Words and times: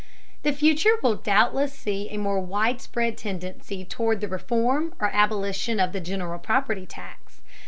The 0.41 0.51
future 0.51 0.97
will 1.03 1.13
doubtless 1.17 1.73
see 1.73 2.09
a 2.09 2.17
more 2.17 2.39
widespread 2.39 3.19
tendency 3.19 3.85
toward 3.85 4.19
the 4.19 4.27
reform 4.27 4.95
or 4.99 5.11
abolition 5.13 5.79
of 5.79 5.91
the 5.91 6.01
general 6.01 6.39
property 6.39 6.87
tax. 6.87 7.43